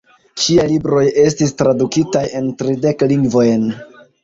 [0.45, 3.71] Ŝiaj libroj estis tradukitaj en tridek lingvojn.